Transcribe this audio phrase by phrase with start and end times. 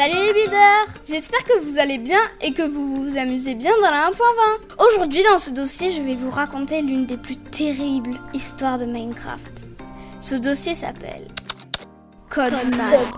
[0.00, 3.90] Salut les builders J'espère que vous allez bien et que vous vous amusez bien dans
[3.90, 4.88] la 1.20.
[4.88, 9.66] Aujourd'hui dans ce dossier, je vais vous raconter l'une des plus terribles histoires de Minecraft.
[10.22, 11.26] Ce dossier s'appelle
[12.30, 13.12] Codeman.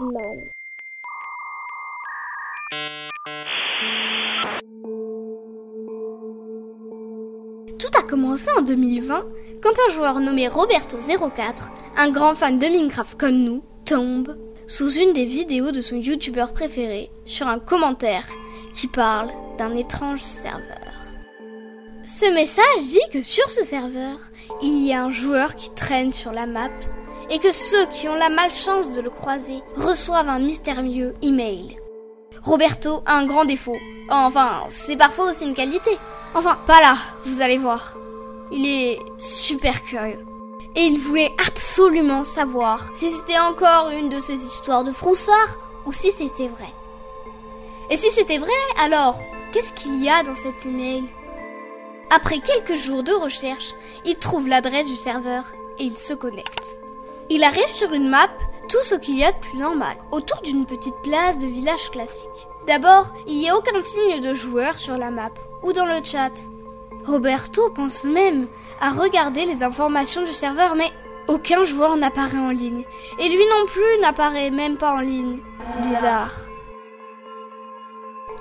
[7.78, 9.24] Tout a commencé en 2020
[9.62, 14.36] quand un joueur nommé Roberto04, un grand fan de Minecraft comme nous, tombe
[14.66, 18.26] sous une des vidéos de son youtubeur préféré sur un commentaire
[18.74, 20.78] qui parle d'un étrange serveur.
[22.06, 24.18] Ce message dit que sur ce serveur,
[24.62, 26.70] il y a un joueur qui traîne sur la map
[27.30, 31.78] et que ceux qui ont la malchance de le croiser reçoivent un mystérieux email.
[32.42, 33.76] Roberto a un grand défaut.
[34.10, 35.90] Enfin, c'est parfois aussi une qualité.
[36.34, 37.96] Enfin, pas là, vous allez voir.
[38.50, 40.18] Il est super curieux
[40.74, 45.92] et il voulait absolument savoir si c'était encore une de ces histoires de froussard ou
[45.92, 46.72] si c'était vrai.
[47.90, 48.50] Et si c'était vrai,
[48.82, 49.20] alors,
[49.52, 51.04] qu'est-ce qu'il y a dans cet email?
[52.10, 55.44] Après quelques jours de recherche, il trouve l'adresse du serveur
[55.78, 56.78] et il se connecte.
[57.30, 58.28] Il arrive sur une map,
[58.68, 62.48] tout ce qu'il y a de plus normal, autour d'une petite place de village classique.
[62.66, 65.30] D'abord, il n'y a aucun signe de joueur sur la map
[65.62, 66.32] ou dans le chat.
[67.06, 68.46] Roberto pense même
[68.80, 70.90] à regarder les informations du serveur, mais
[71.28, 72.84] aucun joueur n'apparaît en ligne.
[73.18, 75.38] Et lui non plus n'apparaît même pas en ligne.
[75.82, 76.32] Bizarre.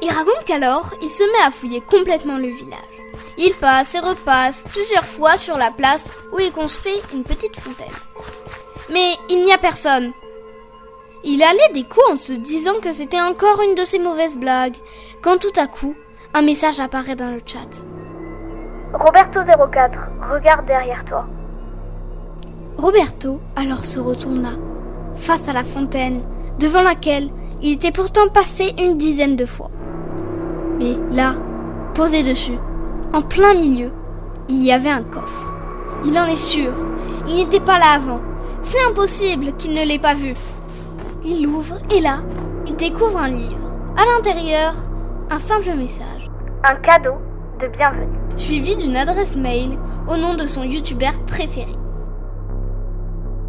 [0.01, 2.79] Il raconte qu'alors, il se met à fouiller complètement le village.
[3.37, 7.87] Il passe et repasse plusieurs fois sur la place où il construit une petite fontaine.
[8.91, 10.11] Mais il n'y a personne.
[11.23, 14.77] Il allait des coups en se disant que c'était encore une de ses mauvaises blagues,
[15.21, 15.95] quand tout à coup,
[16.33, 17.85] un message apparaît dans le chat.
[18.94, 19.92] Roberto04,
[20.31, 21.25] regarde derrière toi.
[22.78, 24.52] Roberto alors se retourna,
[25.16, 26.22] face à la fontaine,
[26.59, 27.30] devant laquelle
[27.62, 29.69] il était pourtant passé une dizaine de fois.
[30.78, 31.34] Mais là,
[31.94, 32.58] posé dessus,
[33.14, 33.92] en plein milieu,
[34.50, 35.56] il y avait un coffre.
[36.03, 36.74] Il en est sûr,
[37.28, 38.19] il n'était pas là avant.
[38.63, 40.34] C'est impossible qu'il ne l'ait pas vu.
[41.24, 42.19] Il l'ouvre et là,
[42.68, 43.57] il découvre un livre.
[43.96, 44.74] À l'intérieur,
[45.30, 46.30] un simple message.
[46.63, 47.16] Un cadeau
[47.69, 48.07] bienvenue.
[48.35, 49.77] Suivi d'une adresse mail
[50.07, 51.75] au nom de son youtubeur préféré.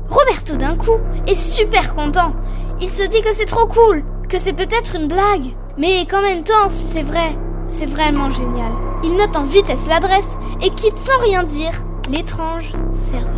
[0.09, 2.35] Roberto d'un coup est super content.
[2.81, 5.55] Il se dit que c'est trop cool, que c'est peut-être une blague.
[5.79, 7.37] Mais qu'en même temps, si c'est vrai,
[7.69, 8.73] c'est vraiment génial.
[9.05, 11.73] Il note en vitesse l'adresse et quitte sans rien dire
[12.11, 12.73] l'étrange
[13.11, 13.33] serveur.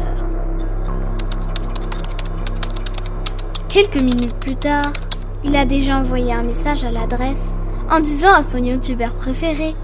[3.69, 4.93] Quelques minutes plus tard,
[5.45, 7.53] il a déjà envoyé un message à l'adresse
[7.91, 9.77] en disant à son youtubeur préféré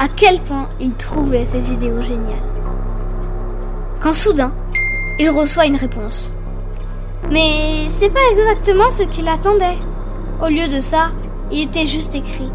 [0.00, 2.48] à quel point il trouvait ces vidéos géniales.
[4.00, 4.50] Quand soudain,
[5.18, 6.34] il reçoit une réponse.
[7.30, 9.76] Mais c'est pas exactement ce qu'il attendait.
[10.42, 11.10] Au lieu de ça,
[11.52, 12.50] il était juste écrit.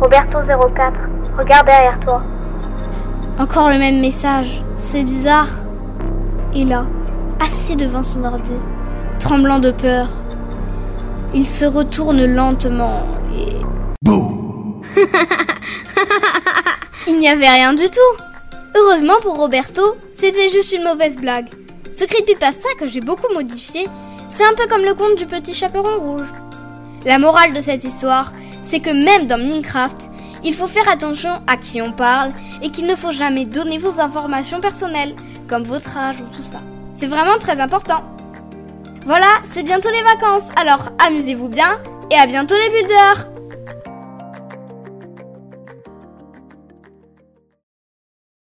[0.00, 0.94] Roberto04,
[1.38, 2.22] regarde derrière toi.
[3.38, 5.50] Encore le même message, c'est bizarre.
[6.54, 6.86] Et là,
[7.38, 8.54] assis devant son ordi,
[9.18, 10.08] tremblant de peur,
[11.34, 13.02] il se retourne lentement
[13.36, 13.56] et...
[14.02, 14.80] Bouh
[17.08, 18.24] Il n'y avait rien du tout.
[18.74, 21.48] Heureusement pour Roberto, c'était juste une mauvaise blague.
[21.92, 23.86] Ce creepypasta que j'ai beaucoup modifié,
[24.28, 26.26] c'est un peu comme le conte du petit chaperon rouge.
[27.04, 28.32] La morale de cette histoire,
[28.64, 30.10] c'est que même dans Minecraft,
[30.42, 34.00] il faut faire attention à qui on parle et qu'il ne faut jamais donner vos
[34.00, 35.14] informations personnelles,
[35.48, 36.60] comme votre âge ou tout ça.
[36.92, 38.02] C'est vraiment très important.
[39.04, 41.80] Voilà, c'est bientôt les vacances, alors amusez-vous bien
[42.10, 43.28] et à bientôt les builders